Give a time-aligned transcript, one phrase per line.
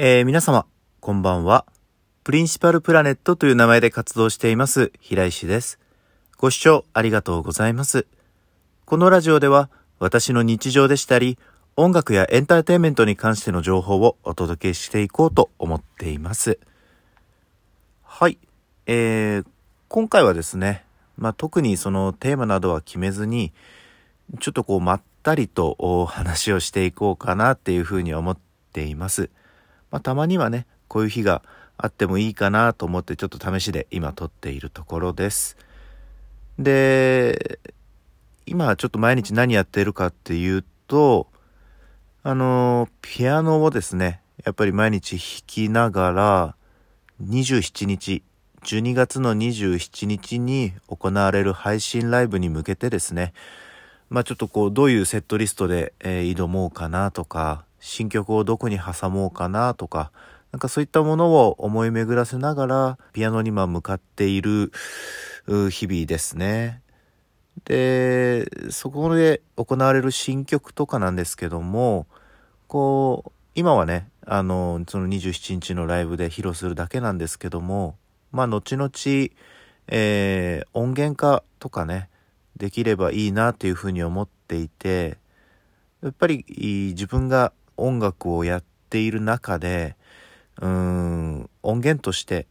[0.00, 0.64] えー、皆様、
[1.00, 1.66] こんばんは。
[2.22, 5.80] プリンシパルプラネットという名前で活動しています、平石です。
[6.36, 8.06] ご視聴ありがとうございます。
[8.84, 11.36] このラジオでは、私の日常でしたり、
[11.74, 16.60] 音楽やエンターテインメントに関しての情報をお届けしていこうと思っています。
[18.04, 18.38] はい。
[18.86, 19.46] えー、
[19.88, 20.84] 今回はですね、
[21.16, 23.52] まあ、特にそのテーマなどは決めずに、
[24.38, 28.38] ちょっとこうまったりと話をしていこうかなっていうふうに思っ
[28.72, 29.30] ています。
[29.90, 31.42] まあ、たまにはね、こういう日が
[31.76, 35.56] あってもいいかなと思ってちょっと試しで今撮っているところです。
[36.58, 37.60] で、
[38.46, 41.28] 今ちょっと毎日何やってるかっていうと、
[42.24, 46.54] あの、ピアノをですね、やっぱり毎日弾きながら、
[47.22, 48.22] 27日、
[48.64, 53.32] 12月の27日に行われる配信ライブに向けてですね、
[54.10, 60.10] まあちょっとこう、どういうセットリストで、えー、挑もうかなとか、新曲をどこに挟もうかなとか、
[60.52, 64.72] なんかそういったものを思い巡らせながら、ピアノに今向かっている
[65.70, 66.82] 日々ですね。
[67.64, 72.06] で、そこで行われる新曲とかなんですけども、
[72.66, 77.96] こう、今はね、あの、その27日のライブで披露するだけなんですけども、
[78.30, 78.90] まあ、後々、
[79.88, 82.08] えー、音源化とかね、
[82.56, 85.18] できればいいなというふうに思っていて、
[86.02, 86.44] やっぱり
[86.94, 89.96] 自分が音楽をやっている中で、
[90.60, 92.46] うーん、音源として、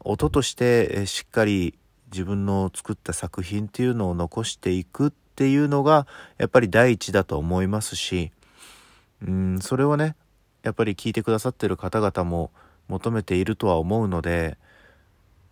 [0.00, 1.78] 音としてしっかり
[2.10, 6.06] 自分の作った作品っていうのを残していくっていうのが、
[6.38, 8.32] やっぱり第一だと思いますし、
[9.22, 10.16] うん、それをね、
[10.62, 12.50] やっぱり聞いてくださってる方々も
[12.88, 14.56] 求めているとは思うので、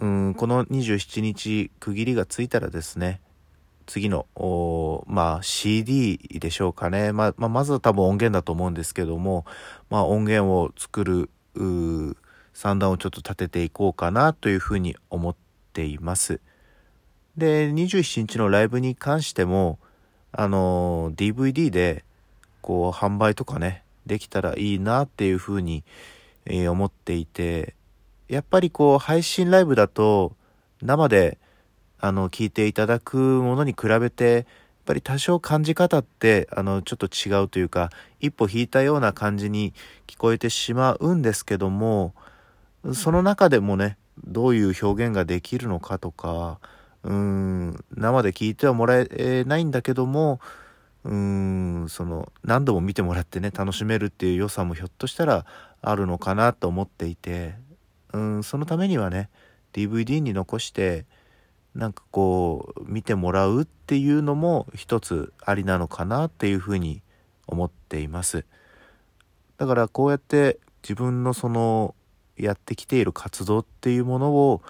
[0.01, 3.21] うん、この27日区切りがついたらですね、
[3.93, 4.25] 次の、
[5.07, 7.12] まあ CD でしょうかね。
[7.12, 9.45] まあ、まあ、まずは多分音源だと思うんですけども、
[9.91, 11.29] まあ音源を作る、
[12.55, 15.37] 算段をちょっと立てていこうかなというふうに思っ
[15.75, 16.41] ています。
[17.37, 19.78] で、27日のライブに関しても、
[20.33, 22.03] あの、DVD で、
[22.62, 25.84] こう、販売とかね、できたらいいなっていうふうに、
[26.47, 27.75] えー、思っていて、
[28.28, 30.34] やっぱりこう、配信ライブだと、
[30.81, 31.37] 生で、
[32.03, 34.45] あの、聞いていただくものに比べて、やっ
[34.87, 39.73] ぱり多少感じ方って、あの、ちょっと違うというか、一歩引いたような感じに
[40.09, 42.13] 聞こえてしまうんですけども、
[42.93, 46.59] その中でもね、どういう表現ができるのかとか、
[47.05, 50.41] うん、生で聞いてはもらえないんだけども、
[51.05, 55.47] うん、その、何度も見てもらってね、楽しめるっていう良さもひょっとしたら
[55.81, 57.55] あるのかなと思っていて、
[58.13, 59.31] うん、そのためにはね、
[59.73, 61.07] DVD に残して、
[61.75, 67.03] なんかこう見てもらうっていうのも一つありなのかなっていうふうに
[67.47, 68.44] 思っています
[69.56, 71.94] だからこうやって自分のその
[72.37, 74.62] やってきている活動っていうものを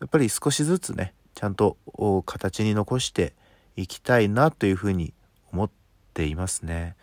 [0.00, 1.76] やっぱり少しずつねちゃんと
[2.24, 3.34] 形に残して
[3.76, 5.12] いきたいなというふうに
[5.52, 5.70] 思っ
[6.12, 6.96] ていますね。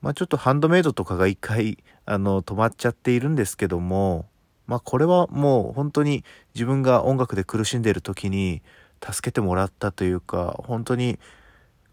[0.00, 4.26] まあちょっとハンドメイドとかが一回あの止まっちゃっているんですけども
[4.68, 6.24] まあこれはもう本当に
[6.54, 8.62] 自分が音楽で苦しんでいる時に
[9.02, 11.18] 助けてもらったというか、本当に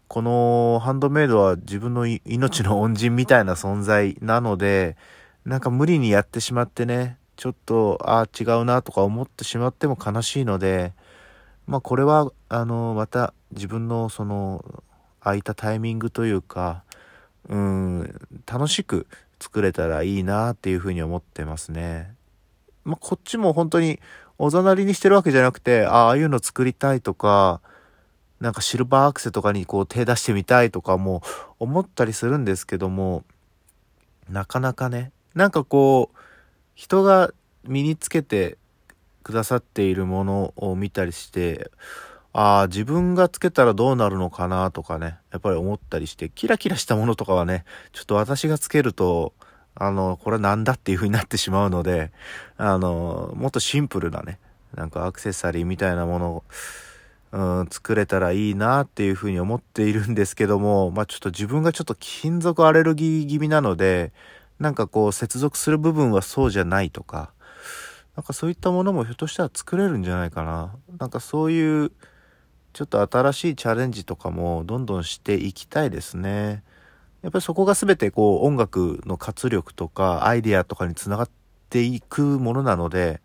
[0.08, 4.96] このハンドメイドは自分の命の恩人みたいな存在なので、
[5.44, 10.92] なんか無理にやってしまってね、ちょっと、ああ、違うなとか思ってしまっても悲しいので、
[11.66, 14.64] まあこれは、あの、また自分のその、
[15.20, 16.84] 空いたタイミングというか、
[17.48, 19.06] うん、楽しく
[19.40, 22.15] 作れたらいいなっていうふうに思ってますね。
[22.86, 23.98] まあ、こっちも本当に
[24.38, 27.60] おざなりにしてるわけじゃなくて、ああいうの作りたいとか、
[28.40, 31.22] なんかシルバーアクセとかにこう手出してみたいとかも
[31.58, 33.24] 思ったりするんですけども、
[34.30, 36.18] なかなかね、なんかこう、
[36.74, 37.32] 人が
[37.64, 38.56] 身につけて
[39.24, 41.72] くださっているものを見たりして、
[42.32, 49.32] ああ、自分がつけたらどうなるのかなとかね、やっぱり思ったりして、キラキラしたものとかはね、ちょっと私がつけると、
[49.76, 52.10] あの、これなんだっていう風になってしまうので、
[52.56, 54.38] あの、もっとシンプルなね、
[54.74, 56.44] なんかアクセサリーみたいなものを、
[57.32, 64.12] うん、作れたらいいなっていう風に思っているんですけども、まあちょっと自分がちょっと金属アレルギー気味なので、
[64.58, 67.32] なんかこう接続する部分はそうじゃないとか、
[68.16, 70.74] なんかそういったものもひょっとしたら作れるんじゃないかな。
[70.98, 71.92] なんかそういう、
[72.72, 76.62] ちょっと新しいチャレンジとかもどんどんしていきたいですね。
[77.22, 81.30] やっぱりそこが全てこう音楽の活力とかアイディアとかにつながっ
[81.70, 83.20] ていくものなので、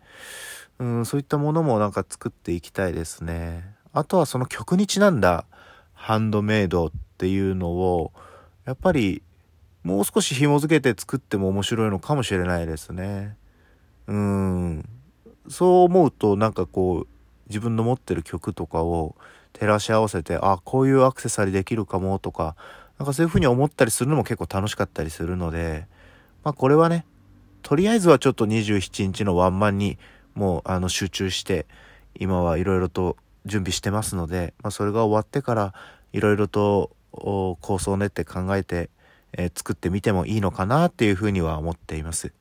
[0.78, 3.64] うん、そういったものもなんか作っていきたいですね。
[3.92, 5.44] あとはその曲にちなんだ
[5.92, 8.12] ハンドメイドっていうのを、
[8.64, 9.22] やっぱり
[9.84, 13.36] もう少し紐付けて作っても面白いのかもしれないですね。
[14.06, 14.88] うん。
[15.48, 17.08] そう思うとなんかこう
[17.48, 19.16] 自分の持ってる曲とかを
[19.52, 22.56] 照らし合わせてあこういうアクセサリーできるかもとか
[23.02, 25.88] なんかそういうふうに思ったりするのも結構楽しかったりするので
[26.44, 27.04] まあこれはね
[27.62, 29.98] とりあえずはちょっと27日のワンマンに
[30.36, 31.66] もうあの集中して
[32.14, 35.74] 今はいろいろと準備してますので、まあ、それが終わってから
[36.12, 38.88] いろいろと構想を練って考えて、
[39.32, 42.32] えー、作ってみてもいいのかなっていうふうには思っています。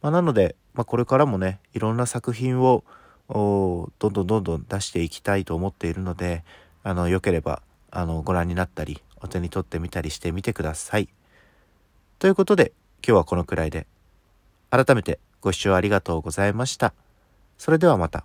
[0.00, 2.84] まあ、なので、まあ、これからもねいろんな作品を
[3.28, 6.42] どんどんどんどん出していきたいと思っているので
[6.82, 7.60] あのよければ
[7.90, 11.08] あのご覧になったりお手に取ってみたりしてみてください。
[12.18, 12.72] ということで
[13.06, 13.86] 今日はこのくらいで
[14.70, 16.92] 改めてご視聴ありがとうございました。
[17.56, 18.24] それではまた。